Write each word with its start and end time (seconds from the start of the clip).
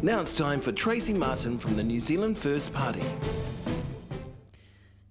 Now 0.00 0.20
it's 0.20 0.36
time 0.36 0.60
for 0.60 0.70
Tracey 0.70 1.12
Martin 1.12 1.58
from 1.58 1.74
the 1.74 1.82
New 1.82 1.98
Zealand 1.98 2.38
First 2.38 2.72
Party. 2.72 3.02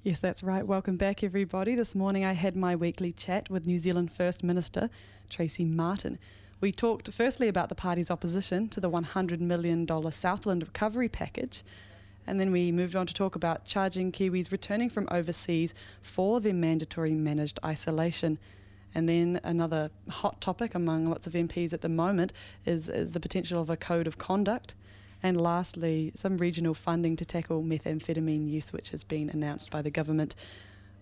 Yes, 0.01 0.21
that's 0.21 0.41
right. 0.41 0.65
Welcome 0.65 0.95
back, 0.95 1.25
everybody. 1.25 1.75
This 1.75 1.93
morning 1.93 2.23
I 2.23 2.31
had 2.31 2.55
my 2.55 2.73
weekly 2.73 3.11
chat 3.11 3.49
with 3.49 3.67
New 3.67 3.79
Zealand 3.79 4.13
First 4.13 4.45
Minister 4.45 4.89
Tracey 5.29 5.65
Martin. 5.65 6.17
We 6.61 6.71
talked 6.71 7.11
firstly 7.11 7.49
about 7.49 7.67
the 7.67 7.75
party's 7.75 8.09
opposition 8.09 8.69
to 8.69 8.79
the 8.79 8.89
$100 8.89 9.41
million 9.41 9.85
Southland 10.09 10.63
recovery 10.63 11.09
package, 11.09 11.63
and 12.25 12.39
then 12.39 12.53
we 12.53 12.71
moved 12.71 12.95
on 12.95 13.07
to 13.07 13.13
talk 13.13 13.35
about 13.35 13.65
charging 13.65 14.13
Kiwis 14.13 14.53
returning 14.53 14.89
from 14.89 15.09
overseas 15.11 15.73
for 16.01 16.39
their 16.39 16.53
mandatory 16.53 17.13
managed 17.13 17.59
isolation. 17.65 18.39
And 18.97 19.07
then 19.07 19.39
another 19.43 19.91
hot 20.09 20.41
topic 20.41 20.73
among 20.73 21.05
lots 21.05 21.27
of 21.27 21.33
MPs 21.33 21.71
at 21.71 21.81
the 21.81 21.87
moment 21.87 22.33
is, 22.65 22.89
is 22.89 23.11
the 23.11 23.19
potential 23.19 23.61
of 23.61 23.69
a 23.69 23.77
code 23.77 24.07
of 24.07 24.17
conduct. 24.17 24.73
And 25.21 25.39
lastly, 25.39 26.11
some 26.15 26.39
regional 26.39 26.73
funding 26.73 27.15
to 27.17 27.23
tackle 27.23 27.61
methamphetamine 27.61 28.49
use, 28.49 28.73
which 28.73 28.89
has 28.89 29.03
been 29.03 29.29
announced 29.29 29.69
by 29.69 29.83
the 29.83 29.91
government. 29.91 30.33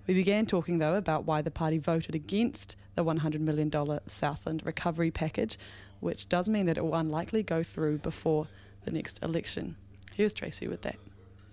We 0.08 0.14
began 0.14 0.46
talking, 0.46 0.80
though, 0.80 0.96
about 0.96 1.24
why 1.24 1.42
the 1.42 1.52
party 1.52 1.78
voted 1.78 2.16
against 2.16 2.76
the 2.96 3.06
$100 3.06 3.40
million 3.40 3.72
Southland 4.08 4.66
recovery 4.66 5.10
package, 5.10 5.58
which 6.02 6.28
does 6.28 6.50
mean 6.50 6.66
that 6.66 6.78
it 6.78 6.84
will 6.84 6.96
unlikely 6.96 7.44
go 7.44 7.64
through 7.64 8.00
before 8.00 8.50
the 8.84 8.92
next 8.92 9.24
election. 9.24 9.78
Here's 10.14 10.34
Tracey 10.34 10.68
with 10.68 10.82
that. 10.82 10.98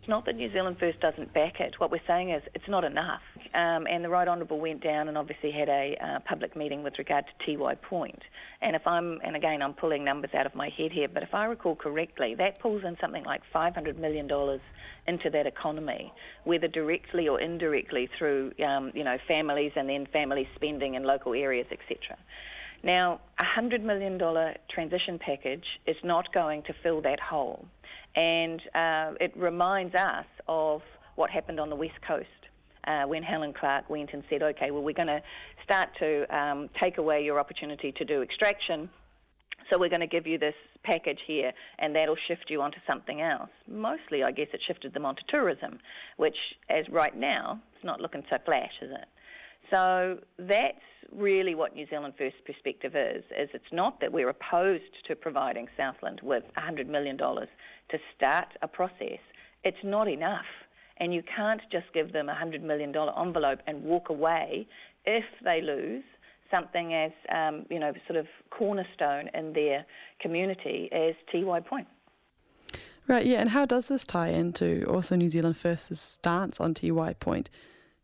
It's 0.03 0.09
not 0.09 0.27
that 0.27 0.35
New 0.35 0.53
Zealand 0.53 0.79
First 0.81 0.99
doesn't 0.99 1.33
back 1.33 1.61
it. 1.61 1.79
What 1.79 1.93
we're 1.93 2.01
saying 2.09 2.31
is 2.31 2.43
it's 2.57 2.69
not 2.69 2.83
enough. 2.83 3.21
Um, 3.55 3.87
and 3.87 4.05
the 4.05 4.09
Right 4.09 4.27
Honourable 4.27 4.59
went 4.59 4.83
down 4.83 5.07
and 5.07 5.17
obviously 5.17 5.53
had 5.53 5.69
a 5.69 5.97
uh, 6.03 6.19
public 6.29 6.57
meeting 6.57 6.83
with 6.83 6.95
regard 6.99 7.25
to 7.27 7.47
Tiwai 7.47 7.81
Point. 7.81 8.19
And 8.61 8.75
if 8.75 8.85
I'm, 8.85 9.21
and 9.23 9.37
again, 9.37 9.63
I'm 9.63 9.75
pulling 9.75 10.03
numbers 10.05 10.31
out 10.37 10.45
of 10.45 10.57
my 10.57 10.71
head 10.77 10.91
here, 10.91 11.07
but 11.07 11.23
if 11.23 11.33
I 11.33 11.45
recall 11.45 11.77
correctly, 11.77 12.35
that 12.35 12.59
pulls 12.59 12.83
in 12.83 12.97
something 13.01 13.23
like 13.23 13.43
$500 13.55 13.97
million 13.97 14.29
into 15.07 15.31
that 15.31 15.47
economy, 15.47 16.13
whether 16.43 16.67
directly 16.67 17.29
or 17.29 17.41
indirectly 17.41 18.11
through, 18.19 18.51
um, 18.67 18.91
you 18.97 19.05
know, 19.05 19.19
families 19.29 19.71
and 19.77 19.89
then 19.89 20.09
family 20.13 20.49
spending 20.57 20.95
in 20.95 21.05
local 21.05 21.33
areas, 21.33 21.69
etc. 21.71 22.19
Now, 22.83 23.21
a 23.41 23.45
$100 23.45 23.85
million 23.85 24.19
transition 24.69 25.21
package 25.21 25.65
is 25.87 25.97
not 26.03 26.35
going 26.35 26.65
to 26.65 26.75
fill 26.83 27.03
that 27.03 27.21
hole. 27.21 27.67
And 28.15 28.61
uh, 28.75 29.13
it 29.21 29.33
reminds 29.37 29.95
us 29.95 30.27
of 30.49 30.83
what 31.15 31.31
happened 31.31 31.61
on 31.61 31.71
the 31.71 31.77
West 31.77 32.01
Coast 32.07 32.27
uh, 32.87 33.05
when 33.05 33.23
Helen 33.23 33.55
Clark 33.59 33.89
went 33.89 34.11
and 34.13 34.23
said, 34.29 34.43
okay, 34.43 34.71
well, 34.71 34.83
we're 34.83 34.93
going 34.95 35.09
to 35.09 35.23
start 35.65 35.89
to 35.99 36.37
um, 36.37 36.69
take 36.83 36.99
away 36.99 37.25
your 37.25 37.39
opportunity 37.39 37.93
to 37.93 38.05
do 38.05 38.23
extraction. 38.23 38.91
So 39.71 39.79
we're 39.79 39.89
going 39.89 40.01
to 40.01 40.07
give 40.07 40.27
you 40.27 40.39
this 40.39 40.55
package 40.83 41.21
here, 41.27 41.53
and 41.79 41.95
that'll 41.95 42.17
shift 42.29 42.47
you 42.49 42.61
onto 42.61 42.79
something 42.87 43.21
else. 43.21 43.51
Mostly, 43.69 44.23
I 44.23 44.33
guess, 44.33 44.49
it 44.53 44.61
shifted 44.67 44.93
them 44.93 45.07
onto 45.07 45.23
tourism, 45.29 45.79
which, 46.17 46.37
as 46.69 46.89
right 46.91 47.17
now, 47.17 47.61
it's 47.75 47.85
not 47.85 48.01
looking 48.01 48.25
so 48.29 48.39
flash, 48.45 48.73
is 48.83 48.91
it? 48.91 49.07
So 49.73 50.19
that's 50.39 50.77
really 51.11 51.55
what 51.55 51.75
New 51.75 51.87
Zealand 51.89 52.15
First 52.19 52.37
perspective 52.45 52.95
is, 52.95 53.25
is 53.39 53.49
it's 53.55 53.73
not 53.73 54.01
that 54.01 54.13
we're 54.13 54.29
opposed 54.29 54.93
to 55.09 55.17
providing 55.17 55.67
Southland 55.77 56.21
with 56.23 56.45
$100 56.57 56.87
million 56.89 57.17
to 57.17 57.99
start 58.17 58.49
a 58.61 58.69
process. 58.69 59.19
It's 59.65 59.83
not 59.83 60.09
enough. 60.09 60.45
And 60.99 61.13
you 61.13 61.23
can't 61.35 61.61
just 61.71 61.87
give 61.95 62.13
them 62.13 62.29
a 62.29 62.35
$100 62.35 62.63
million 62.63 62.95
envelope 62.95 63.61
and 63.67 63.83
walk 63.83 64.11
away 64.11 64.69
if 65.05 65.25
they 65.43 65.61
lose 65.61 66.05
something 66.51 66.93
as, 66.93 67.13
um, 67.35 67.65
you 67.71 67.79
know, 67.79 67.93
sort 68.07 68.19
of 68.19 68.27
cornerstone 68.51 69.31
in 69.35 69.53
their 69.55 69.87
community 70.21 70.89
as 70.93 71.15
Tiwai 71.33 71.65
Point. 71.65 71.89
Right, 73.09 73.27
yeah, 73.27 73.41
and 73.41 73.51
how 73.51 73.67
does 73.67 73.89
this 73.89 74.07
tie 74.07 74.29
into 74.29 74.85
also 74.85 75.17
New 75.17 75.29
Zealand 75.29 75.57
First's 75.57 76.01
stance 76.01 76.61
on 76.61 76.75
Tiwai 76.75 77.19
Point? 77.19 77.51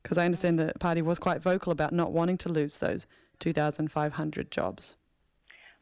Because 0.09 0.17
I 0.17 0.25
understand 0.25 0.59
the 0.59 0.73
party 0.81 1.03
was 1.03 1.19
quite 1.19 1.43
vocal 1.43 1.71
about 1.71 1.93
not 1.93 2.13
wanting 2.13 2.39
to 2.39 2.49
lose 2.49 2.77
those 2.77 3.05
2,500 3.41 4.51
jobs. 4.51 4.97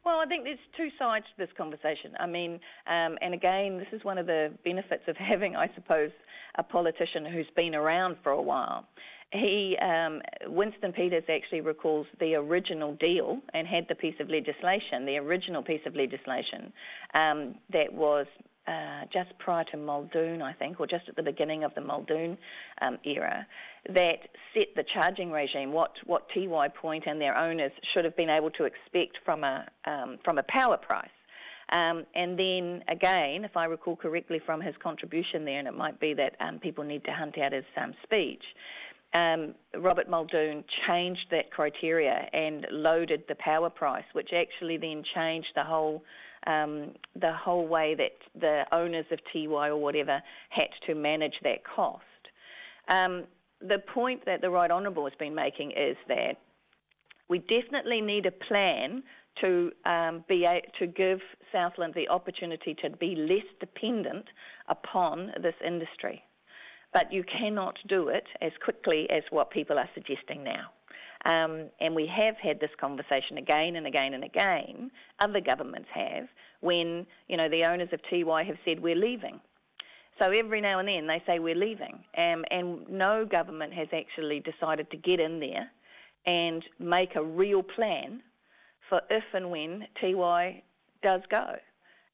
Well, 0.05 0.19
I 0.19 0.27
think 0.27 0.43
there's 0.43 0.59
two 0.77 0.89
sides 0.99 1.27
to 1.27 1.47
this 1.47 1.55
conversation. 1.57 2.11
I 2.19 2.27
mean, 2.27 2.55
um, 2.89 3.19
and 3.23 3.35
again, 3.35 3.79
this 3.79 3.87
is 3.93 4.05
one 4.05 4.19
of 4.19 4.27
the 4.27 4.53
benefits 4.65 5.05
of 5.07 5.17
having, 5.31 5.55
I 5.55 5.71
suppose, 5.77 6.11
a 6.59 6.65
politician 6.65 7.25
who's 7.25 7.47
been 7.55 7.77
around 7.77 8.17
for 8.25 8.33
a 8.33 8.43
while. 8.43 8.89
He, 9.33 9.77
um, 9.81 10.21
Winston 10.47 10.93
Peters 10.93 11.23
actually 11.33 11.61
recalls 11.61 12.09
the 12.19 12.35
original 12.35 12.97
deal 12.97 13.39
and 13.55 13.65
had 13.69 13.87
the 13.89 13.95
piece 13.95 14.17
of 14.19 14.29
legislation, 14.29 15.07
the 15.07 15.19
original 15.19 15.63
piece 15.63 15.83
of 15.87 15.95
legislation 15.95 16.73
um, 17.15 17.55
that 17.73 17.93
was 17.93 18.27
uh, 18.67 19.05
just 19.13 19.37
prior 19.39 19.65
to 19.73 19.77
Muldoon, 19.77 20.43
I 20.43 20.53
think, 20.53 20.81
or 20.81 20.87
just 20.87 21.09
at 21.09 21.17
the 21.17 21.23
beginning 21.23 21.65
of 21.65 21.75
the 21.75 21.81
Muldoon 21.81 22.37
um, 22.83 22.99
era, 23.05 23.47
that 23.89 24.19
set 24.55 24.69
the 24.75 24.85
charging 24.95 25.31
regime, 25.31 25.73
what, 25.73 25.93
what 26.05 26.27
Tiwai 26.35 26.75
Point 26.75 27.05
and 27.07 27.21
their 27.21 27.37
owners 27.37 27.73
should 27.95 28.05
have 28.05 28.17
been 28.17 28.31
able 28.31 28.51
to 28.53 28.65
expect 28.65 29.19
from 29.25 29.45
a, 29.45 29.67
um, 29.85 30.19
from 30.25 30.39
a 30.39 30.43
power 30.49 30.77
price. 30.77 31.09
Um, 31.73 32.05
and 32.15 32.39
then 32.39 32.83
again, 32.89 33.45
if 33.45 33.57
I 33.57 33.65
recall 33.65 33.97
correctly 33.97 34.41
from 34.45 34.61
his 34.61 34.75
contribution 34.83 35.45
there, 35.45 35.59
and 35.59 35.67
it 35.67 35.77
might 35.77 35.99
be 35.99 36.15
that 36.15 36.37
um, 36.41 36.59
people 36.59 36.85
need 36.85 37.05
to 37.05 37.13
hunt 37.13 37.39
out 37.39 37.53
his 37.53 37.65
um, 37.77 37.93
speech, 38.05 38.43
um, 39.15 39.55
Robert 39.79 40.09
Muldoon 40.09 40.65
changed 40.87 41.27
that 41.31 41.51
criteria 41.51 42.29
and 42.33 42.67
loaded 42.71 43.23
the 43.29 43.35
power 43.37 43.71
price, 43.71 44.05
which 44.13 44.31
actually 44.35 44.77
then 44.77 45.03
changed 45.15 45.49
the 45.55 45.65
whole 45.65 46.03
um, 46.47 46.93
the 47.15 47.33
whole 47.33 47.67
way 47.67 47.95
that 47.95 48.13
the 48.41 48.65
owners 48.73 49.07
of 49.11 49.19
Tiwai 49.35 49.69
or 49.69 49.77
whatever 49.77 50.23
had 50.51 50.69
to 50.87 50.95
manage 50.95 51.35
that 51.43 51.65
cost. 51.65 52.05
Um, 52.89 53.25
the 53.61 53.79
point 53.79 54.25
that 54.27 54.41
the 54.41 54.51
Right 54.51 54.71
Honourable 54.71 55.05
has 55.05 55.15
been 55.19 55.35
making 55.35 55.73
is 55.73 55.97
that 56.09 56.37
we 57.29 57.39
definitely 57.39 58.01
need 58.01 58.27
a 58.27 58.31
plan 58.31 59.03
to 59.41 59.71
um, 59.85 60.25
be 60.29 60.45
a, 60.45 60.63
to 60.79 60.87
give 60.87 61.21
Southland 61.53 61.95
the 61.95 62.09
opportunity 62.09 62.75
to 62.83 62.91
be 62.91 63.15
less 63.17 63.47
dependent 63.61 64.27
upon 64.69 65.33
this 65.43 65.55
industry. 65.67 66.23
But 66.93 67.13
you 67.13 67.25
cannot 67.25 67.77
do 67.89 68.09
it 68.09 68.25
as 68.41 68.53
quickly 68.65 69.09
as 69.11 69.23
what 69.31 69.51
people 69.51 69.79
are 69.79 69.89
suggesting 69.95 70.43
now. 70.45 70.71
Um, 71.25 71.71
and 71.81 71.95
we 71.95 72.07
have 72.15 72.37
had 72.37 72.61
this 72.61 72.71
conversation 72.79 73.39
again 73.39 73.77
and 73.77 73.87
again 73.87 74.15
and 74.15 74.25
again, 74.25 74.91
other 75.21 75.41
governments 75.41 75.89
have, 75.95 76.29
when, 76.61 77.07
you 77.29 77.37
know, 77.37 77.49
the 77.49 77.65
owners 77.65 77.89
of 77.93 78.01
Tiwai 78.11 78.47
have 78.47 78.57
said, 78.65 78.81
we're 78.81 78.95
leaving. 78.95 79.41
So 80.21 80.31
every 80.31 80.61
now 80.61 80.79
and 80.79 80.89
then 80.89 81.07
they 81.07 81.23
say 81.27 81.39
we're 81.39 81.55
leaving. 81.55 81.99
Um, 82.17 82.45
and 82.51 82.89
no 82.89 83.25
government 83.25 83.73
has 83.75 83.89
actually 83.93 84.41
decided 84.41 84.91
to 84.91 84.97
get 84.97 85.21
in 85.21 85.41
there 85.41 85.71
and 86.27 86.65
make 86.79 87.17
a 87.17 87.23
real 87.23 87.63
plan 87.63 88.23
for 88.89 89.01
if 89.11 89.25
and 89.35 89.51
when 89.51 89.87
Tiwai 90.03 90.63
does 91.03 91.21
go. 91.31 91.57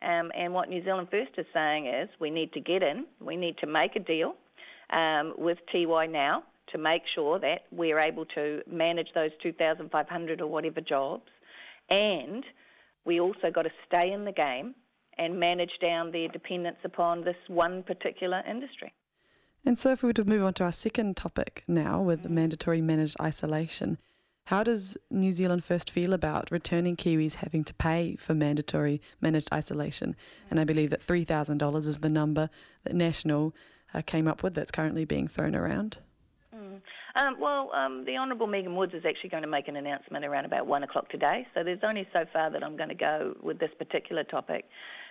Um, 0.03 0.33
and 0.37 0.53
what 0.53 0.69
New 0.69 0.83
Zealand 0.84 1.09
First 1.11 1.31
is 1.39 1.47
saying 1.55 1.87
is 1.87 2.09
we 2.21 2.31
need 2.31 2.53
to 2.55 2.61
get 2.61 2.83
in, 2.83 3.07
we 3.21 3.37
need 3.37 3.57
to 3.59 3.67
make 3.67 3.95
a 3.95 4.01
deal 4.01 4.34
um, 4.91 5.34
with 5.39 5.59
Tiwai 5.73 6.11
now 6.11 6.43
to 6.72 6.78
make 6.78 7.03
sure 7.15 7.38
that 7.38 7.62
we're 7.71 7.99
able 7.99 8.25
to 8.34 8.60
manage 8.71 9.09
those 9.15 9.31
2,500 9.43 10.41
or 10.41 10.47
whatever 10.47 10.81
jobs. 10.81 11.28
And 11.91 12.44
we 13.05 13.21
also 13.21 13.50
got 13.53 13.62
to 13.62 13.71
stay 13.87 14.12
in 14.12 14.25
the 14.25 14.33
game 14.33 14.75
and 15.19 15.38
manage 15.38 15.72
down 15.81 16.12
their 16.12 16.28
dependence 16.28 16.78
upon 16.84 17.25
this 17.25 17.37
one 17.49 17.83
particular 17.83 18.43
industry. 18.49 18.93
And 19.65 19.78
so, 19.78 19.93
if 19.93 20.03
we 20.03 20.09
were 20.09 20.15
to 20.15 20.25
move 20.25 20.43
on 20.43 20.55
to 20.55 20.65
our 20.65 20.72
second 20.72 21.16
topic 21.16 21.62
now 21.69 22.03
with 22.03 22.25
the 22.25 22.28
mandatory 22.28 22.81
managed 22.81 23.16
isolation, 23.21 23.99
how 24.47 24.65
does 24.65 24.97
New 25.09 25.31
Zealand 25.31 25.65
First 25.65 25.89
feel 25.89 26.12
about 26.12 26.50
returning 26.50 26.97
Kiwis 26.97 27.37
having 27.37 27.62
to 27.65 27.75
pay 27.75 28.16
for 28.16 28.34
mandatory 28.34 29.00
managed 29.21 29.53
isolation? 29.53 30.16
And 30.50 30.59
I 30.59 30.65
believe 30.65 30.91
that 30.91 31.06
$3,000 31.06 31.77
is 31.87 31.99
the 31.99 32.09
number 32.09 32.51
that 32.83 32.95
National 32.95 33.54
uh, 33.95 34.03
came 34.03 34.27
up 34.27 34.42
with 34.42 34.54
that's 34.54 34.72
currently 34.72 35.04
being 35.04 35.28
thrown 35.28 35.54
around. 35.54 35.98
Um, 37.14 37.36
well, 37.38 37.70
um, 37.74 38.04
the 38.06 38.16
Honourable 38.16 38.47
Megan 38.47 38.74
Woods 38.74 38.94
is 38.94 39.04
actually 39.06 39.30
going 39.30 39.42
to 39.42 39.48
make 39.48 39.68
an 39.68 39.76
announcement 39.76 40.24
around 40.24 40.47
about 40.47 40.66
one 40.66 40.82
o'clock 40.82 41.10
today, 41.10 41.47
so 41.54 41.62
there's 41.62 41.80
only 41.82 42.06
so 42.12 42.24
far 42.32 42.50
that 42.50 42.62
I'm 42.64 42.76
going 42.76 42.88
to 42.88 42.94
go 42.94 43.34
with 43.42 43.59
this 43.59 43.70
particular 43.78 44.24
topic. 44.24 44.64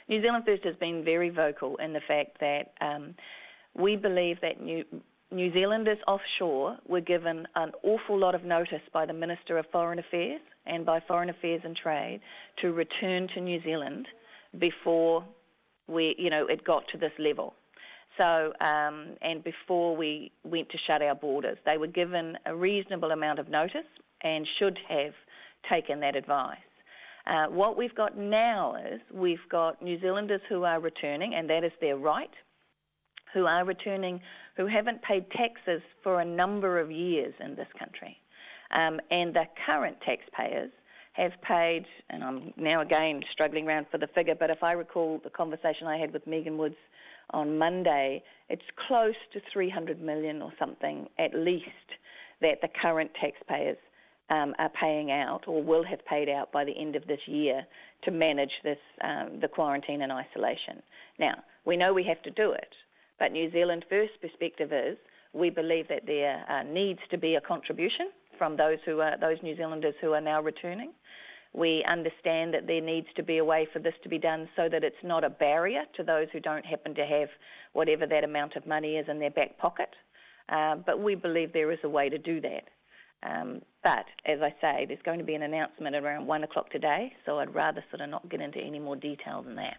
New 0.07 0.21
Zealand 0.21 0.45
First 0.45 0.63
has 0.65 0.75
been 0.77 1.03
very 1.03 1.29
vocal 1.29 1.75
in 1.77 1.93
the 1.93 2.01
fact 2.07 2.39
that 2.39 2.73
um, 2.81 3.13
we 3.75 3.95
believe 3.95 4.37
that 4.41 4.59
New, 4.59 4.83
New 5.31 5.53
Zealanders 5.53 5.99
offshore 6.07 6.77
were 6.87 7.01
given 7.01 7.47
an 7.55 7.71
awful 7.83 8.19
lot 8.19 8.33
of 8.33 8.43
notice 8.43 8.81
by 8.91 9.05
the 9.05 9.13
Minister 9.13 9.59
of 9.59 9.65
Foreign 9.71 9.99
Affairs 9.99 10.41
and 10.65 10.85
by 10.85 10.99
Foreign 11.07 11.29
Affairs 11.29 11.61
and 11.63 11.75
Trade 11.75 12.19
to 12.61 12.71
return 12.73 13.27
to 13.35 13.41
New 13.41 13.61
Zealand 13.63 14.07
before 14.57 15.23
we, 15.87 16.15
you 16.17 16.29
know, 16.31 16.47
it 16.47 16.63
got 16.63 16.83
to 16.91 16.97
this 16.97 17.13
level. 17.19 17.53
So, 18.17 18.53
um, 18.61 19.15
and 19.21 19.43
before 19.43 19.95
we 19.95 20.31
went 20.43 20.69
to 20.69 20.77
shut 20.85 21.01
our 21.01 21.15
borders, 21.15 21.57
they 21.65 21.77
were 21.77 21.87
given 21.87 22.37
a 22.45 22.55
reasonable 22.55 23.11
amount 23.11 23.39
of 23.39 23.49
notice 23.49 23.87
and 24.21 24.47
should 24.59 24.77
have 24.89 25.13
taken 25.69 25.99
that 26.01 26.15
advice. 26.15 26.57
Uh, 27.25 27.45
what 27.47 27.77
we've 27.77 27.95
got 27.95 28.17
now 28.17 28.75
is 28.75 28.99
we've 29.13 29.47
got 29.49 29.81
New 29.81 29.99
Zealanders 30.01 30.41
who 30.49 30.63
are 30.63 30.79
returning, 30.79 31.35
and 31.35 31.49
that 31.49 31.63
is 31.63 31.71
their 31.79 31.97
right, 31.97 32.31
who 33.33 33.45
are 33.45 33.63
returning, 33.63 34.19
who 34.57 34.67
haven't 34.67 35.01
paid 35.03 35.29
taxes 35.31 35.81
for 36.03 36.19
a 36.19 36.25
number 36.25 36.79
of 36.79 36.91
years 36.91 37.33
in 37.39 37.55
this 37.55 37.67
country. 37.77 38.17
Um, 38.71 38.99
and 39.11 39.33
the 39.33 39.45
current 39.67 39.97
taxpayers 40.05 40.71
have 41.13 41.31
paid, 41.41 41.85
and 42.09 42.23
I'm 42.23 42.53
now 42.57 42.81
again 42.81 43.21
struggling 43.31 43.67
around 43.67 43.87
for 43.91 43.97
the 43.97 44.07
figure, 44.07 44.35
but 44.35 44.49
if 44.49 44.63
I 44.63 44.73
recall 44.73 45.19
the 45.23 45.29
conversation 45.29 45.87
I 45.87 45.97
had 45.97 46.13
with 46.13 46.25
Megan 46.25 46.57
Woods 46.57 46.75
on 47.31 47.57
Monday, 47.57 48.23
it's 48.49 48.63
close 48.87 49.15
to 49.33 49.41
300 49.51 50.01
million 50.01 50.41
or 50.41 50.51
something 50.59 51.07
at 51.17 51.33
least 51.33 51.65
that 52.41 52.59
the 52.61 52.69
current 52.81 53.11
taxpayers 53.19 53.77
um, 54.29 54.53
are 54.59 54.69
paying 54.69 55.11
out 55.11 55.43
or 55.47 55.61
will 55.61 55.83
have 55.83 56.03
paid 56.05 56.29
out 56.29 56.51
by 56.51 56.63
the 56.63 56.77
end 56.77 56.95
of 56.95 57.05
this 57.07 57.19
year 57.27 57.65
to 58.03 58.11
manage 58.11 58.51
this 58.63 58.77
um, 59.03 59.39
the 59.41 59.47
quarantine 59.47 60.01
and 60.01 60.11
isolation. 60.11 60.81
Now 61.19 61.35
we 61.65 61.77
know 61.77 61.93
we 61.93 62.03
have 62.05 62.21
to 62.23 62.31
do 62.31 62.51
it, 62.51 62.73
but 63.19 63.31
New 63.31 63.51
Zealand 63.51 63.85
First 63.89 64.13
perspective 64.21 64.71
is 64.71 64.97
we 65.33 65.49
believe 65.49 65.87
that 65.89 66.05
there 66.05 66.45
uh, 66.49 66.63
needs 66.63 66.99
to 67.11 67.17
be 67.17 67.35
a 67.35 67.41
contribution 67.41 68.09
from 68.37 68.57
those 68.57 68.79
who 68.85 69.01
are 69.01 69.17
those 69.19 69.37
New 69.43 69.55
Zealanders 69.55 69.95
who 70.01 70.13
are 70.13 70.21
now 70.21 70.41
returning. 70.41 70.91
We 71.53 71.83
understand 71.89 72.53
that 72.53 72.67
there 72.67 72.81
needs 72.81 73.07
to 73.15 73.23
be 73.23 73.39
a 73.39 73.45
way 73.45 73.67
for 73.73 73.79
this 73.79 73.93
to 74.03 74.09
be 74.09 74.17
done 74.17 74.47
so 74.55 74.69
that 74.69 74.83
it's 74.83 75.03
not 75.03 75.23
a 75.23 75.29
barrier 75.29 75.83
to 75.97 76.03
those 76.03 76.27
who 76.31 76.39
don't 76.39 76.65
happen 76.65 76.95
to 76.95 77.05
have 77.05 77.29
whatever 77.73 78.07
that 78.07 78.23
amount 78.23 78.55
of 78.55 78.65
money 78.65 78.95
is 78.95 79.07
in 79.09 79.19
their 79.19 79.31
back 79.31 79.57
pocket. 79.57 79.89
Uh, 80.49 80.75
but 80.75 80.99
we 80.99 81.15
believe 81.15 81.51
there 81.51 81.71
is 81.71 81.79
a 81.83 81.89
way 81.89 82.09
to 82.09 82.17
do 82.17 82.39
that. 82.41 82.63
Um, 83.23 83.61
but 83.83 84.05
as 84.25 84.39
I 84.41 84.53
say, 84.61 84.85
there's 84.85 85.01
going 85.03 85.19
to 85.19 85.25
be 85.25 85.35
an 85.35 85.43
announcement 85.43 85.95
around 85.95 86.25
one 86.25 86.43
o'clock 86.43 86.69
today, 86.71 87.13
so 87.25 87.39
I'd 87.39 87.53
rather 87.53 87.83
sort 87.91 88.01
of 88.01 88.09
not 88.09 88.27
get 88.29 88.41
into 88.41 88.59
any 88.59 88.79
more 88.79 88.95
detail 88.95 89.43
than 89.43 89.55
that. 89.55 89.77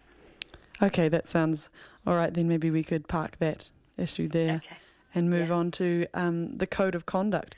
Okay, 0.81 1.09
that 1.09 1.27
sounds 1.29 1.69
all 2.05 2.15
right. 2.15 2.33
Then 2.33 2.47
maybe 2.47 2.71
we 2.71 2.83
could 2.83 3.07
park 3.07 3.37
that 3.39 3.69
issue 3.97 4.27
there 4.27 4.55
okay. 4.55 4.77
and 5.13 5.29
move 5.29 5.49
yeah. 5.49 5.55
on 5.55 5.71
to 5.71 6.07
um, 6.13 6.57
the 6.57 6.67
code 6.67 6.95
of 6.95 7.05
conduct, 7.05 7.55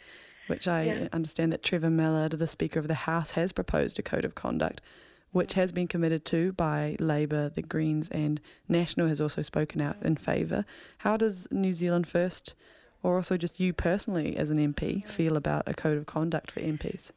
which 0.48 0.68
I 0.68 0.84
yeah. 0.84 1.08
understand 1.12 1.52
that 1.54 1.64
Trevor 1.64 1.90
Mallard, 1.90 2.34
the 2.34 2.48
Speaker 2.48 2.80
of 2.80 2.88
the 2.88 2.94
House, 2.94 3.32
has 3.32 3.52
proposed 3.52 4.00
a 4.00 4.04
code 4.04 4.26
of 4.26 4.36
conduct, 4.36 4.82
which 5.32 5.54
has 5.54 5.72
been 5.72 5.88
committed 5.88 6.26
to 6.26 6.54
by 6.54 6.96
Labour, 7.00 7.50
the 7.50 7.62
Greens, 7.62 8.10
and 8.10 8.40
National 8.68 9.08
has 9.08 9.20
also 9.20 9.42
spoken 9.42 9.82
out 9.82 9.98
in 10.02 10.16
favour. 10.16 10.66
How 11.00 11.18
does 11.18 11.48
New 11.52 11.74
Zealand 11.74 12.08
First 12.08 12.56
or 13.04 13.18
also 13.18 13.38
just 13.38 13.60
you 13.60 13.72
personally 13.72 14.36
as 14.36 14.50
an 14.50 14.58
MP 14.58 15.08
feel 15.08 15.38
about 15.38 15.64
a 15.68 15.74
code 15.74 15.98
of 15.98 16.08
conduct 16.08 16.50
for 16.50 16.60
MPs? 16.60 17.12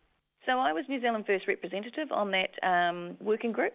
So 0.45 0.59
I 0.59 0.73
was 0.73 0.85
New 0.89 1.01
Zealand 1.01 1.25
First 1.27 1.49
representative 1.49 2.13
on 2.13 2.31
that 2.33 2.51
um, 2.63 3.17
working 3.21 3.53
group, 3.53 3.73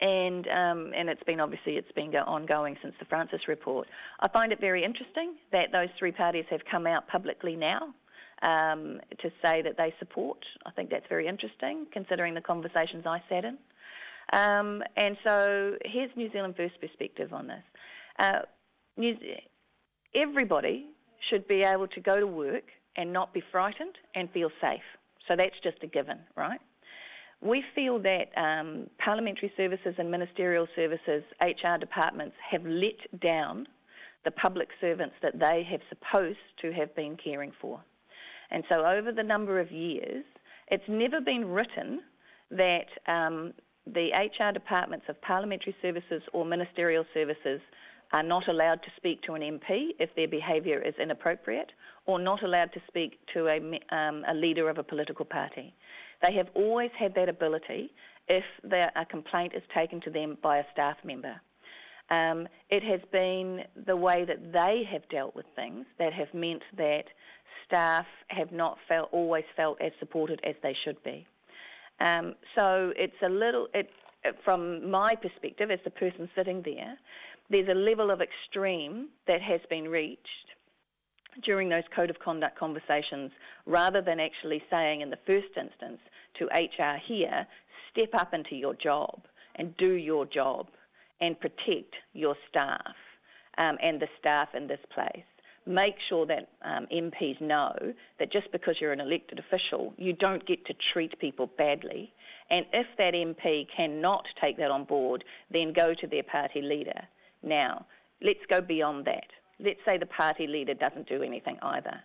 and 0.00 0.46
um, 0.48 0.92
and 0.96 1.08
it's 1.08 1.22
been 1.24 1.40
obviously 1.40 1.74
it's 1.74 1.92
been 1.92 2.14
ongoing 2.14 2.76
since 2.82 2.94
the 2.98 3.04
Francis 3.04 3.40
report. 3.48 3.86
I 4.20 4.28
find 4.28 4.52
it 4.52 4.60
very 4.60 4.84
interesting 4.84 5.34
that 5.52 5.68
those 5.72 5.88
three 5.98 6.12
parties 6.12 6.44
have 6.50 6.60
come 6.70 6.86
out 6.86 7.06
publicly 7.08 7.56
now 7.56 7.94
um, 8.42 9.00
to 9.20 9.30
say 9.44 9.62
that 9.62 9.76
they 9.76 9.94
support. 9.98 10.38
I 10.66 10.70
think 10.70 10.90
that's 10.90 11.06
very 11.08 11.26
interesting 11.26 11.86
considering 11.92 12.34
the 12.34 12.40
conversations 12.40 13.04
I 13.06 13.22
sat 13.28 13.44
in. 13.44 13.58
Um, 14.32 14.82
and 14.96 15.16
so 15.24 15.76
here's 15.84 16.10
New 16.16 16.30
Zealand 16.32 16.54
First 16.56 16.80
perspective 16.80 17.32
on 17.32 17.46
this. 17.46 17.62
Uh, 18.18 18.40
everybody 20.14 20.86
should 21.30 21.46
be 21.48 21.62
able 21.62 21.88
to 21.88 22.00
go 22.00 22.20
to 22.20 22.26
work 22.26 22.64
and 22.96 23.12
not 23.12 23.32
be 23.32 23.42
frightened 23.50 23.96
and 24.14 24.30
feel 24.30 24.50
safe. 24.60 24.82
So 25.28 25.36
that's 25.36 25.56
just 25.62 25.78
a 25.82 25.86
given, 25.86 26.18
right? 26.36 26.60
We 27.40 27.62
feel 27.74 28.00
that 28.00 28.26
um, 28.36 28.88
parliamentary 28.98 29.52
services 29.56 29.94
and 29.98 30.10
ministerial 30.10 30.66
services, 30.74 31.22
HR 31.40 31.78
departments, 31.78 32.34
have 32.50 32.64
let 32.64 33.20
down 33.20 33.66
the 34.24 34.32
public 34.32 34.68
servants 34.80 35.14
that 35.22 35.38
they 35.38 35.64
have 35.70 35.80
supposed 35.88 36.38
to 36.62 36.72
have 36.72 36.94
been 36.96 37.16
caring 37.22 37.52
for. 37.60 37.80
And 38.50 38.64
so 38.70 38.84
over 38.84 39.12
the 39.12 39.22
number 39.22 39.60
of 39.60 39.70
years, 39.70 40.24
it's 40.70 40.84
never 40.88 41.20
been 41.20 41.46
written 41.46 42.00
that 42.50 42.86
um, 43.06 43.52
the 43.86 44.10
HR 44.14 44.52
departments 44.52 45.06
of 45.08 45.20
parliamentary 45.22 45.74
services 45.82 46.22
or 46.32 46.44
ministerial 46.44 47.04
services 47.14 47.60
are 48.12 48.22
not 48.22 48.48
allowed 48.48 48.82
to 48.82 48.88
speak 48.96 49.22
to 49.22 49.34
an 49.34 49.42
MP 49.42 49.90
if 49.98 50.14
their 50.16 50.28
behaviour 50.28 50.80
is 50.80 50.94
inappropriate 51.00 51.70
or 52.06 52.18
not 52.18 52.42
allowed 52.42 52.72
to 52.72 52.80
speak 52.86 53.18
to 53.34 53.48
a, 53.48 53.56
um, 53.94 54.24
a 54.28 54.34
leader 54.34 54.68
of 54.70 54.78
a 54.78 54.82
political 54.82 55.24
party. 55.24 55.74
They 56.22 56.34
have 56.34 56.48
always 56.54 56.90
had 56.98 57.14
that 57.14 57.28
ability 57.28 57.90
if 58.28 58.44
a 58.96 59.04
complaint 59.04 59.52
is 59.54 59.62
taken 59.74 60.00
to 60.02 60.10
them 60.10 60.38
by 60.42 60.58
a 60.58 60.64
staff 60.72 60.96
member. 61.04 61.40
Um, 62.10 62.48
it 62.70 62.82
has 62.82 63.00
been 63.12 63.64
the 63.86 63.96
way 63.96 64.24
that 64.24 64.52
they 64.52 64.82
have 64.90 65.06
dealt 65.10 65.36
with 65.36 65.44
things 65.54 65.84
that 65.98 66.12
have 66.14 66.32
meant 66.32 66.62
that 66.76 67.04
staff 67.68 68.06
have 68.28 68.50
not 68.50 68.78
felt, 68.88 69.08
always 69.12 69.44
felt 69.56 69.80
as 69.80 69.92
supported 70.00 70.40
as 70.44 70.54
they 70.62 70.74
should 70.84 71.02
be. 71.04 71.26
Um, 72.00 72.34
so 72.56 72.92
it's 72.96 73.20
a 73.24 73.28
little, 73.28 73.68
it, 73.74 73.90
from 74.44 74.90
my 74.90 75.14
perspective 75.14 75.70
as 75.70 75.78
the 75.84 75.90
person 75.90 76.28
sitting 76.34 76.62
there, 76.64 76.96
there's 77.50 77.68
a 77.68 77.74
level 77.74 78.10
of 78.10 78.20
extreme 78.20 79.08
that 79.26 79.40
has 79.40 79.60
been 79.70 79.88
reached 79.88 80.26
during 81.44 81.68
those 81.68 81.84
code 81.94 82.10
of 82.10 82.18
conduct 82.18 82.58
conversations 82.58 83.30
rather 83.66 84.00
than 84.00 84.18
actually 84.18 84.62
saying 84.70 85.00
in 85.00 85.10
the 85.10 85.18
first 85.26 85.56
instance 85.56 86.00
to 86.38 86.46
HR 86.46 86.98
here, 87.06 87.46
step 87.92 88.10
up 88.14 88.34
into 88.34 88.54
your 88.54 88.74
job 88.74 89.20
and 89.56 89.76
do 89.76 89.92
your 89.92 90.26
job 90.26 90.66
and 91.20 91.38
protect 91.40 91.94
your 92.12 92.36
staff 92.48 92.94
um, 93.58 93.76
and 93.82 94.00
the 94.00 94.08
staff 94.18 94.48
in 94.54 94.66
this 94.66 94.80
place. 94.94 95.24
Make 95.68 95.96
sure 96.08 96.26
that 96.26 96.48
um, 96.62 96.86
MPs 96.92 97.40
know 97.40 97.74
that 98.18 98.32
just 98.32 98.50
because 98.52 98.76
you're 98.80 98.92
an 98.92 99.00
elected 99.00 99.38
official, 99.38 99.92
you 99.98 100.14
don't 100.14 100.46
get 100.46 100.64
to 100.66 100.74
treat 100.92 101.18
people 101.20 101.50
badly. 101.58 102.12
And 102.50 102.64
if 102.72 102.86
that 102.96 103.12
MP 103.12 103.66
cannot 103.76 104.24
take 104.40 104.56
that 104.56 104.70
on 104.70 104.84
board, 104.84 105.24
then 105.52 105.74
go 105.74 105.92
to 106.00 106.06
their 106.06 106.22
party 106.22 106.62
leader 106.62 107.02
now, 107.42 107.86
let's 108.22 108.40
go 108.50 108.60
beyond 108.60 109.04
that. 109.06 109.26
Let's 109.60 109.80
say 109.88 109.98
the 109.98 110.06
party 110.06 110.46
leader 110.46 110.74
doesn't 110.74 111.08
do 111.08 111.22
anything 111.22 111.58
either. 111.62 112.00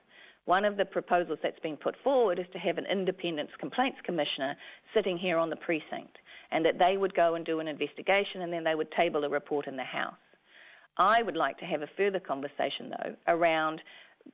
One 0.45 0.65
of 0.65 0.75
the 0.75 0.85
proposals 0.85 1.39
that's 1.41 1.59
been 1.59 1.77
put 1.77 1.95
forward 2.03 2.39
is 2.39 2.45
to 2.53 2.59
have 2.59 2.77
an 2.77 2.85
independent 2.91 3.49
complaints 3.59 3.99
commissioner 4.03 4.55
sitting 4.93 5.17
here 5.17 5.37
on 5.37 5.49
the 5.49 5.55
precinct 5.55 6.17
and 6.51 6.65
that 6.65 6.79
they 6.79 6.97
would 6.97 7.15
go 7.15 7.35
and 7.35 7.45
do 7.45 7.59
an 7.59 7.67
investigation 7.67 8.41
and 8.41 8.51
then 8.51 8.63
they 8.63 8.75
would 8.75 8.91
table 8.91 9.23
a 9.23 9.29
report 9.29 9.67
in 9.67 9.77
the 9.77 9.83
House. 9.83 10.15
I 10.97 11.21
would 11.23 11.35
like 11.35 11.57
to 11.59 11.65
have 11.65 11.81
a 11.81 11.89
further 11.97 12.19
conversation 12.19 12.89
though 12.89 13.15
around 13.27 13.81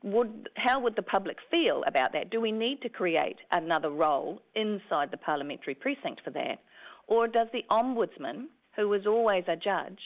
would, 0.04 0.50
how 0.56 0.80
would 0.80 0.96
the 0.96 1.02
public 1.02 1.38
feel 1.50 1.84
about 1.88 2.14
that? 2.14 2.30
Do 2.30 2.40
we 2.40 2.52
need 2.52 2.82
to 2.84 2.90
create 2.90 3.38
another 3.52 3.90
role 3.90 4.42
inside 4.56 5.10
the 5.12 5.18
parliamentary 5.18 5.74
precinct 5.74 6.22
for 6.24 6.30
that? 6.32 6.60
Or 7.08 7.28
does 7.28 7.48
the 7.52 7.64
Ombudsman, 7.72 8.46
who 8.76 8.94
is 8.94 9.08
always 9.08 9.46
a 9.48 9.56
judge, 9.56 10.00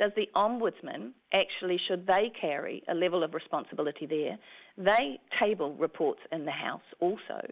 does 0.00 0.12
the 0.16 0.28
ombudsman 0.34 1.10
actually, 1.32 1.78
should 1.86 2.06
they 2.06 2.32
carry 2.40 2.82
a 2.88 2.94
level 2.94 3.22
of 3.22 3.34
responsibility 3.34 4.06
there, 4.06 4.38
they 4.78 5.20
table 5.38 5.74
reports 5.74 6.20
in 6.32 6.44
the 6.44 6.50
House 6.50 6.80
also. 7.00 7.46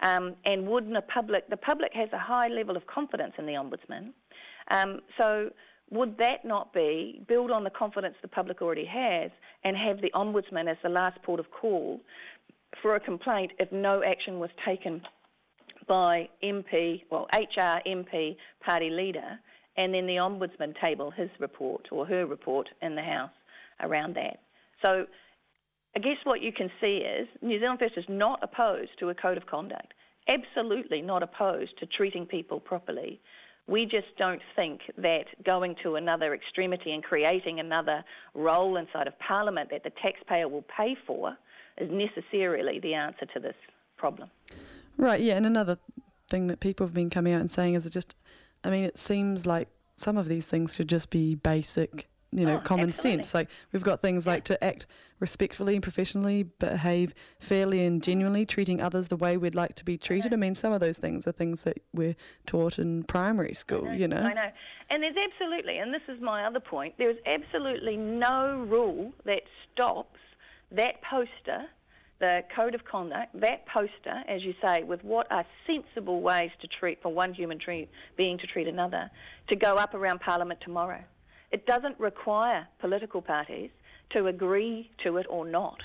Um, 0.00 0.34
and 0.44 0.66
wouldn't 0.66 0.96
a 0.96 1.02
public, 1.02 1.48
the 1.50 1.56
public 1.56 1.92
has 1.94 2.08
a 2.12 2.18
high 2.18 2.48
level 2.48 2.76
of 2.76 2.86
confidence 2.86 3.34
in 3.38 3.46
the 3.46 3.52
ombudsman. 3.52 4.12
Um, 4.70 5.00
so 5.18 5.50
would 5.90 6.16
that 6.18 6.44
not 6.44 6.72
be 6.72 7.22
build 7.28 7.50
on 7.50 7.64
the 7.64 7.70
confidence 7.70 8.14
the 8.22 8.28
public 8.28 8.62
already 8.62 8.86
has 8.86 9.30
and 9.64 9.76
have 9.76 10.00
the 10.00 10.10
ombudsman 10.14 10.70
as 10.70 10.76
the 10.82 10.88
last 10.88 11.22
port 11.22 11.40
of 11.40 11.46
call 11.50 12.00
for 12.82 12.96
a 12.96 13.00
complaint 13.00 13.52
if 13.58 13.70
no 13.70 14.02
action 14.02 14.38
was 14.38 14.50
taken 14.64 15.02
by 15.86 16.28
MP, 16.42 17.02
well, 17.10 17.26
HR, 17.32 17.80
MP, 17.86 18.36
party 18.64 18.90
leader, 18.90 19.38
and 19.76 19.92
then 19.92 20.06
the 20.06 20.14
Ombudsman 20.14 20.78
table 20.80 21.10
his 21.10 21.28
report 21.38 21.86
or 21.90 22.06
her 22.06 22.26
report 22.26 22.68
in 22.82 22.94
the 22.94 23.02
House 23.02 23.30
around 23.80 24.16
that. 24.16 24.40
So 24.84 25.06
I 25.96 25.98
guess 25.98 26.16
what 26.24 26.40
you 26.40 26.52
can 26.52 26.70
see 26.80 26.98
is 26.98 27.28
New 27.42 27.58
Zealand 27.60 27.80
First 27.80 27.96
is 27.96 28.04
not 28.08 28.40
opposed 28.42 28.90
to 29.00 29.10
a 29.10 29.14
code 29.14 29.36
of 29.36 29.46
conduct, 29.46 29.94
absolutely 30.28 31.02
not 31.02 31.22
opposed 31.22 31.78
to 31.78 31.86
treating 31.86 32.26
people 32.26 32.60
properly. 32.60 33.20
We 33.66 33.84
just 33.86 34.08
don't 34.18 34.42
think 34.54 34.80
that 34.98 35.24
going 35.44 35.76
to 35.82 35.94
another 35.94 36.34
extremity 36.34 36.92
and 36.92 37.02
creating 37.02 37.60
another 37.60 38.04
role 38.34 38.76
inside 38.76 39.06
of 39.06 39.18
Parliament 39.18 39.70
that 39.70 39.84
the 39.84 39.92
taxpayer 40.02 40.48
will 40.48 40.64
pay 40.76 40.96
for 41.06 41.36
is 41.78 41.90
necessarily 41.90 42.78
the 42.80 42.94
answer 42.94 43.26
to 43.32 43.40
this 43.40 43.56
problem. 43.96 44.28
Right, 44.96 45.20
yeah, 45.20 45.34
and 45.34 45.46
another 45.46 45.78
thing 46.30 46.46
that 46.48 46.60
people 46.60 46.86
have 46.86 46.94
been 46.94 47.10
coming 47.10 47.32
out 47.32 47.40
and 47.40 47.50
saying 47.50 47.74
is 47.74 47.86
it 47.86 47.90
just 47.90 48.14
I 48.64 48.70
mean, 48.70 48.84
it 48.84 48.98
seems 48.98 49.44
like 49.44 49.68
some 49.96 50.16
of 50.16 50.26
these 50.26 50.46
things 50.46 50.74
should 50.74 50.88
just 50.88 51.10
be 51.10 51.34
basic 51.34 52.08
you 52.34 52.44
know 52.44 52.56
Oh, 52.56 52.60
common 52.60 52.88
absolutely. 52.88 53.22
sense. 53.22 53.34
Like 53.34 53.50
we've 53.72 53.82
got 53.82 54.02
things 54.02 54.26
like 54.26 54.44
to 54.44 54.62
act 54.62 54.86
respectfully 55.20 55.74
and 55.74 55.82
professionally, 55.82 56.42
behave 56.42 57.14
fairly 57.38 57.84
and 57.84 58.02
genuinely, 58.02 58.44
treating 58.44 58.80
others 58.80 59.08
the 59.08 59.16
way 59.16 59.36
we'd 59.36 59.54
like 59.54 59.74
to 59.76 59.84
be 59.84 59.96
treated. 59.96 60.32
Mm-hmm. 60.32 60.34
I 60.34 60.46
mean, 60.46 60.54
some 60.54 60.72
of 60.72 60.80
those 60.80 60.98
things 60.98 61.26
are 61.26 61.32
things 61.32 61.62
that 61.62 61.78
we're 61.92 62.16
taught 62.46 62.78
in 62.78 63.04
primary 63.04 63.54
school. 63.54 63.92
You 63.92 64.08
know. 64.08 64.18
I 64.18 64.34
know. 64.34 64.50
And 64.90 65.02
there's 65.02 65.16
absolutely, 65.16 65.78
and 65.78 65.94
this 65.94 66.02
is 66.08 66.20
my 66.20 66.44
other 66.44 66.60
point, 66.60 66.94
there 66.98 67.10
is 67.10 67.16
absolutely 67.26 67.96
no 67.96 68.66
rule 68.68 69.12
that 69.24 69.42
stops 69.72 70.18
that 70.70 71.00
poster, 71.02 71.66
the 72.20 72.42
code 72.54 72.74
of 72.74 72.84
conduct, 72.84 73.38
that 73.40 73.66
poster, 73.66 74.22
as 74.28 74.42
you 74.42 74.54
say, 74.62 74.82
with 74.82 75.02
what 75.04 75.30
are 75.30 75.44
sensible 75.66 76.20
ways 76.20 76.50
to 76.60 76.66
treat, 76.66 77.00
for 77.02 77.12
one 77.12 77.32
human 77.34 77.58
treat, 77.58 77.88
being 78.16 78.38
to 78.38 78.46
treat 78.46 78.68
another, 78.68 79.10
to 79.48 79.56
go 79.56 79.74
up 79.76 79.94
around 79.94 80.20
Parliament 80.20 80.60
tomorrow. 80.62 81.02
It 81.54 81.66
doesn't 81.66 82.00
require 82.00 82.66
political 82.80 83.22
parties 83.22 83.70
to 84.10 84.26
agree 84.26 84.90
to 85.04 85.18
it 85.18 85.26
or 85.30 85.46
not. 85.46 85.78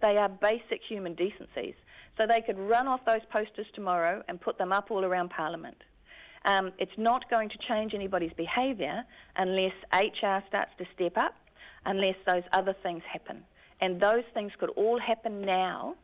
They 0.00 0.16
are 0.18 0.28
basic 0.28 0.80
human 0.88 1.16
decencies. 1.16 1.74
So 2.16 2.28
they 2.28 2.40
could 2.42 2.56
run 2.56 2.86
off 2.86 3.00
those 3.04 3.24
posters 3.32 3.66
tomorrow 3.74 4.22
and 4.28 4.40
put 4.40 4.56
them 4.56 4.72
up 4.72 4.92
all 4.92 5.04
around 5.04 5.30
Parliament. 5.30 5.82
Um, 6.44 6.70
it's 6.78 6.96
not 6.96 7.28
going 7.28 7.48
to 7.48 7.58
change 7.68 7.92
anybody's 7.92 8.34
behaviour 8.34 9.02
unless 9.34 9.72
HR 9.92 10.46
starts 10.46 10.70
to 10.78 10.84
step 10.94 11.18
up, 11.18 11.34
unless 11.84 12.14
those 12.24 12.44
other 12.52 12.76
things 12.84 13.02
happen. 13.12 13.42
And 13.80 14.00
those 14.00 14.22
things 14.32 14.52
could 14.60 14.70
all 14.76 15.00
happen 15.00 15.40
now 15.40 15.96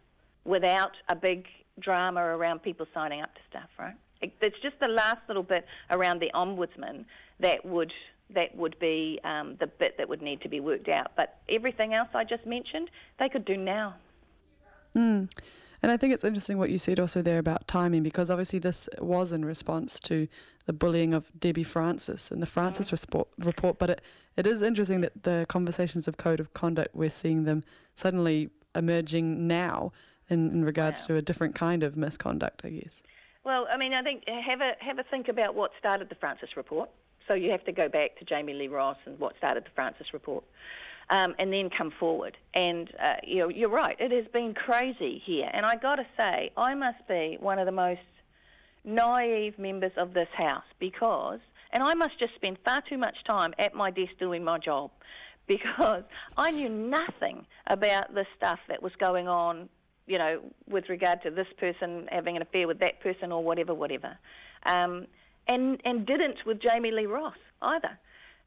without 0.45 0.97
a 1.09 1.15
big 1.15 1.47
drama 1.79 2.23
around 2.23 2.65
people 2.65 2.87
signing 2.93 3.21
up 3.23 3.33
to 3.37 3.41
stuff, 3.49 3.71
right? 3.79 3.95
It, 4.23 4.33
it's 4.41 4.57
just 4.63 4.79
the 4.81 4.89
last 4.89 5.21
little 5.29 5.43
bit 5.43 5.67
around 5.91 6.21
the 6.21 6.31
ombudsman 6.35 7.05
that 7.41 7.65
would 7.65 7.93
that 8.35 8.57
would 8.57 8.79
be 8.79 9.21
um, 9.25 9.57
the 9.61 9.67
bit 9.67 9.99
that 9.99 10.09
would 10.09 10.23
need 10.23 10.41
to 10.41 10.49
be 10.49 10.61
worked 10.61 10.89
out. 10.89 11.13
But 11.17 11.39
everything 11.49 11.93
else 11.93 12.09
I 12.15 12.25
just 12.25 12.47
mentioned, 12.47 12.89
they 13.19 13.29
could 13.29 13.45
do 13.45 13.57
now. 13.57 13.97
Mm. 14.97 15.31
And 15.83 15.91
I 15.91 15.97
think 15.97 16.15
it's 16.15 16.25
interesting 16.25 16.59
what 16.59 16.71
you 16.71 16.79
said 16.79 17.01
also 17.01 17.23
there 17.23 17.39
about 17.39 17.67
timing, 17.67 18.05
because 18.05 18.31
obviously 18.31 18.61
this 18.61 18.89
was 19.01 19.33
in 19.33 19.45
response 19.45 19.99
to 20.01 20.29
the 20.65 20.73
bullying 20.73 21.13
of 21.13 21.31
Debbie 21.39 21.65
Francis 21.65 22.31
and 22.31 22.41
the 22.41 22.47
Francis 22.47 22.93
resport, 22.93 23.29
report. 23.37 23.79
But 23.79 23.91
it, 23.91 24.01
it 24.37 24.47
is 24.47 24.63
interesting 24.63 25.01
that 25.01 25.25
the 25.25 25.45
conversations 25.49 26.07
of 26.07 26.17
code 26.17 26.39
of 26.39 26.55
conduct, 26.55 26.95
we're 26.95 27.11
seeing 27.11 27.45
them 27.45 27.65
suddenly 27.95 28.51
emerging 28.77 29.47
now 29.49 29.93
in, 30.31 30.51
in 30.51 30.65
regards 30.65 31.01
Wow. 31.01 31.07
to 31.07 31.17
a 31.17 31.23
different 31.23 31.55
kind 31.57 31.83
of 31.83 31.97
misconduct, 31.97 32.63
I 32.65 32.71
guess. 32.71 33.03
Well, 33.45 33.67
I 33.71 33.77
mean, 33.77 33.93
I 33.93 34.03
think 34.03 34.25
have 34.29 34.61
a 34.61 34.73
have 34.81 34.99
a 34.99 35.05
think 35.05 35.29
about 35.29 35.55
what 35.55 35.73
started 35.79 36.09
the 36.09 36.15
Francis 36.15 36.51
report. 36.57 36.91
So 37.29 37.35
you 37.35 37.51
have 37.51 37.65
to 37.65 37.73
go 37.73 37.89
back 37.89 38.17
to 38.19 38.25
Jami-Lee 38.25 38.69
Ross 38.69 38.97
and 39.07 39.19
what 39.19 39.37
started 39.39 39.65
the 39.65 39.71
Francis 39.75 40.09
report, 40.13 40.45
um, 41.11 41.35
and 41.39 41.53
then 41.53 41.71
come 41.71 41.93
forward. 41.99 42.37
And 42.55 42.91
uh, 43.03 43.15
you 43.25 43.39
know, 43.39 43.49
you're 43.49 43.69
right. 43.69 43.97
It 43.99 44.13
has 44.13 44.27
been 44.33 44.55
crazy 44.55 45.23
here, 45.25 45.51
and 45.53 45.67
I 45.67 45.77
got 45.77 45.97
to 45.97 46.07
say, 46.19 46.51
I 46.57 46.75
must 46.75 47.07
be 47.09 47.37
one 47.41 47.59
of 47.59 47.67
the 47.67 47.73
most 47.73 48.01
naive 48.85 49.59
members 49.59 49.93
of 49.97 50.15
this 50.15 50.29
house 50.37 50.65
because, 50.79 51.41
and 51.73 51.83
I 51.83 51.95
must 51.95 52.19
just 52.19 52.35
spend 52.35 52.59
far 52.65 52.83
too 52.89 52.99
much 52.99 53.17
time 53.29 53.55
at 53.59 53.75
my 53.75 53.91
desk 53.91 54.13
doing 54.19 54.45
my 54.45 54.59
job 54.59 54.91
because 55.47 56.05
I 56.37 56.53
knew 56.53 56.69
nothing 56.69 57.47
about 57.67 58.15
the 58.15 58.25
stuff 58.37 58.61
that 58.69 58.83
was 58.83 58.93
going 58.99 59.27
on, 59.27 59.69
you 60.07 60.19
know, 60.19 60.41
with 60.69 60.89
regard 60.89 61.23
to 61.23 61.31
this 61.31 61.47
person 61.59 62.09
having 62.11 62.37
an 62.37 62.43
affair 62.43 62.67
with 62.67 62.81
that 62.81 63.01
person 63.01 63.33
or 63.33 63.43
whatever, 63.43 63.75
whatever. 63.75 64.19
Um, 64.67 65.07
and, 65.49 65.81
and 65.85 66.07
didn't 66.07 66.39
with 66.47 66.61
Jami-Lee 66.61 67.07
Ross 67.07 67.37
either. 67.63 67.99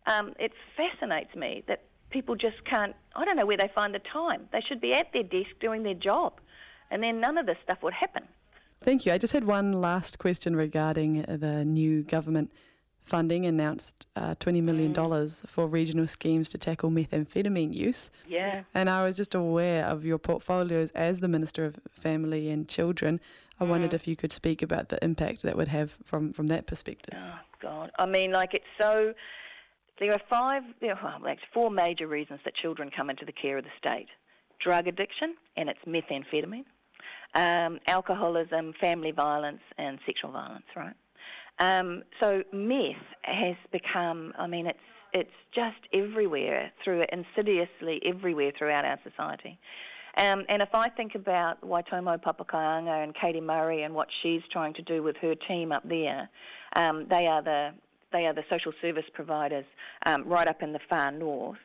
Um, 0.07 0.33
it 0.39 0.51
fascinates 0.77 1.35
me 1.35 1.63
that 1.67 1.83
people 2.09 2.35
just 2.35 2.63
can't, 2.65 2.95
I 3.15 3.25
don't 3.25 3.35
know 3.35 3.45
where 3.45 3.57
they 3.57 3.69
find 3.73 3.93
the 3.93 4.01
time. 4.13 4.47
They 4.51 4.61
should 4.67 4.79
be 4.79 4.93
at 4.93 5.11
their 5.13 5.23
desk 5.23 5.49
doing 5.59 5.83
their 5.83 5.95
job, 5.95 6.39
and 6.91 7.01
then 7.01 7.19
none 7.19 7.37
of 7.37 7.45
this 7.45 7.57
stuff 7.63 7.79
would 7.81 7.93
happen. 7.93 8.23
Thank 8.81 9.05
you. 9.05 9.13
I 9.13 9.17
just 9.17 9.33
had 9.33 9.45
one 9.45 9.73
last 9.73 10.19
question 10.19 10.55
regarding 10.55 11.23
the 11.23 11.65
new 11.65 12.03
government 12.03 12.51
funding 13.05 13.45
announced 13.45 14.07
uh, 14.15 14.33
$20 14.35 14.63
million 14.63 14.93
for 15.45 15.67
regional 15.67 16.07
schemes 16.07 16.49
to 16.49 16.57
tackle 16.57 16.89
methamphetamine 16.89 17.73
use. 17.73 18.09
Yeah. 18.27 18.63
And 18.73 18.89
I 18.89 19.03
was 19.03 19.15
just 19.15 19.35
aware 19.35 19.85
of 19.85 20.03
your 20.03 20.17
portfolios 20.17 20.89
as 20.91 21.19
the 21.19 21.27
Minister 21.27 21.65
of 21.65 21.79
Family 21.91 22.49
and 22.49 22.67
Children. 22.67 23.21
I 23.59 23.63
wondered 23.63 23.93
if 23.93 24.07
you 24.07 24.15
could 24.15 24.33
speak 24.33 24.61
about 24.61 24.89
the 24.89 25.01
impact 25.03 25.43
that 25.43 25.55
would 25.55 25.69
have 25.69 25.97
from, 26.03 26.33
from 26.33 26.47
that 26.47 26.65
perspective. 26.65 27.17
Oh 27.17 27.39
God! 27.61 27.91
I 27.97 28.05
mean, 28.05 28.31
like 28.31 28.53
it's 28.53 28.65
so. 28.81 29.13
There 29.97 30.11
are 30.11 30.19
five, 30.29 30.63
there 30.81 30.91
are 30.91 30.99
well, 31.01 31.19
like 31.23 31.39
four 31.53 31.71
major 31.71 32.05
reasons 32.05 32.41
that 32.43 32.53
children 32.55 32.91
come 32.93 33.09
into 33.09 33.23
the 33.23 33.31
care 33.31 33.57
of 33.57 33.63
the 33.63 33.69
state: 33.77 34.07
drug 34.61 34.87
addiction, 34.87 35.35
and 35.55 35.69
it's 35.69 35.79
methamphetamine, 35.87 36.65
um, 37.33 37.79
alcoholism, 37.87 38.73
family 38.81 39.11
violence, 39.11 39.61
and 39.77 39.99
sexual 40.05 40.31
violence. 40.31 40.65
Right. 40.75 40.95
Um, 41.59 42.03
so 42.21 42.43
meth 42.51 42.95
has 43.23 43.55
become. 43.71 44.33
I 44.37 44.47
mean, 44.47 44.67
it's 44.67 44.79
it's 45.13 45.31
just 45.53 45.77
everywhere 45.93 46.71
through 46.83 47.01
insidiously 47.11 48.01
everywhere 48.05 48.51
throughout 48.57 48.83
our 48.83 48.99
society. 49.09 49.57
Um, 50.17 50.43
and 50.47 50.61
if 50.61 50.69
I 50.73 50.89
think 50.89 51.15
about 51.15 51.61
Waitomo 51.61 52.21
Papakainga 52.21 53.03
and 53.03 53.13
Katie 53.15 53.41
Murray 53.41 53.83
and 53.83 53.93
what 53.93 54.07
she's 54.21 54.41
trying 54.51 54.73
to 54.75 54.81
do 54.81 55.03
with 55.03 55.17
her 55.17 55.35
team 55.35 55.71
up 55.71 55.87
there, 55.87 56.29
um, 56.75 57.05
they 57.09 57.27
are 57.27 57.41
the 57.41 57.71
they 58.11 58.25
are 58.25 58.33
the 58.33 58.43
social 58.49 58.71
service 58.81 59.05
providers 59.13 59.65
um, 60.05 60.23
right 60.25 60.47
up 60.47 60.61
in 60.61 60.71
the 60.71 60.79
far 60.89 61.11
north. 61.11 61.57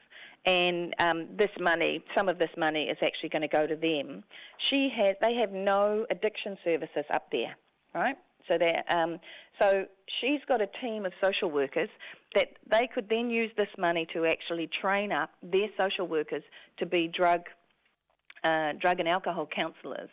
And 0.47 0.94
um, 0.99 1.28
this 1.37 1.50
money, 1.61 2.02
some 2.16 2.28
of 2.28 2.38
this 2.38 2.50
money 2.56 2.85
is 2.85 2.97
actually 3.02 3.28
going 3.28 3.42
to 3.42 3.49
go 3.49 3.66
to 3.66 3.76
them. 3.76 4.25
She 4.70 4.88
has, 4.97 5.14
they 5.20 5.35
have 5.35 5.52
no 5.52 6.06
addiction 6.11 6.56
services 6.64 7.04
up 7.12 7.26
there, 7.30 7.54
right? 7.94 8.16
So 8.50 8.59
they, 8.59 8.83
um, 8.88 9.21
so 9.61 9.85
she's 10.21 10.40
got 10.49 10.61
a 10.61 10.69
team 10.80 11.07
of 11.07 11.12
social 11.23 11.50
workers 11.50 11.88
that 12.35 12.49
they 12.69 12.88
could 12.92 13.09
then 13.09 13.30
use 13.30 13.50
this 13.57 13.69
money 13.78 14.07
to 14.12 14.26
actually 14.26 14.69
train 14.80 15.12
up 15.12 15.30
their 15.42 15.69
social 15.78 16.09
workers 16.09 16.42
to 16.78 16.87
be 16.87 17.09
drug 17.09 17.42
uh, 18.42 18.73
drug 18.80 18.99
and 19.00 19.09
alcohol 19.09 19.47
counsellors, 19.54 20.09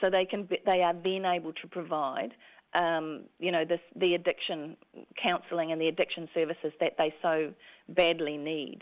so 0.00 0.08
they 0.08 0.24
can 0.24 0.44
be, 0.44 0.58
they 0.64 0.82
are 0.82 0.94
then 0.94 1.24
able 1.26 1.52
to 1.52 1.66
provide 1.68 2.30
um, 2.74 3.24
you 3.38 3.50
know 3.50 3.64
this 3.64 3.80
the 3.96 4.14
addiction 4.14 4.76
counselling 5.22 5.72
and 5.72 5.80
the 5.80 5.88
addiction 5.88 6.28
services 6.32 6.72
that 6.80 6.92
they 6.96 7.12
so 7.20 7.52
badly 7.88 8.36
need. 8.36 8.80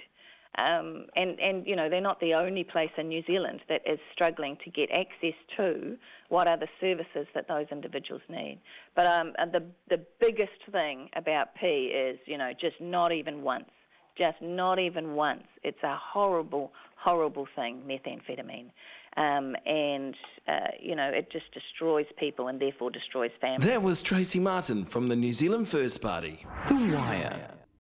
Um, 0.59 1.07
and 1.14 1.38
and 1.38 1.64
you 1.66 1.76
know 1.76 1.88
they're 1.88 2.00
not 2.00 2.19
the 2.21 2.35
only 2.35 2.64
place 2.64 2.90
in 2.99 3.09
New 3.09 3.23
Zealand 3.25 3.61
that 3.69 3.83
is 3.87 4.00
struggling 4.12 4.59
to 4.64 4.71
get 4.71 4.90
access 4.90 5.35
to 5.57 5.97
what 6.28 6.49
are 6.49 6.57
the 6.57 6.66
services 6.80 7.26
that 7.35 7.47
those 7.47 7.66
individuals 7.71 8.23
need. 8.28 8.61
But 8.97 9.07
um, 9.07 9.33
the 9.52 9.64
the 9.88 10.04
biggest 10.21 10.61
thing 10.73 11.09
about 11.14 11.54
P 11.54 11.66
is 11.66 12.19
you 12.26 12.37
know 12.37 12.50
just 12.61 12.80
not 12.80 13.12
even 13.12 13.42
once, 13.42 13.71
just 14.19 14.42
not 14.42 14.80
even 14.80 15.14
once. 15.14 15.45
It's 15.62 15.83
a 15.85 15.97
horrible 15.97 16.73
horrible 16.97 17.47
thing, 17.57 17.83
methamphetamine. 17.87 18.71
Um, 19.16 19.57
and, 19.66 20.14
uh, 20.47 20.69
you 20.78 20.95
know, 20.95 21.11
it 21.12 21.33
just 21.33 21.47
destroys 21.52 22.07
people 22.19 22.49
and 22.49 22.61
therefore 22.61 22.90
destroys 22.90 23.33
families. 23.40 23.69
That 23.69 23.83
was 23.83 24.02
Tracey 24.02 24.38
Martin 24.38 24.85
from 24.85 25.09
the 25.09 25.16
New 25.16 25.33
Zealand 25.33 25.69
First 25.69 26.00
Party. 26.00 26.47
The 26.69 26.75
Wire. 26.75 27.60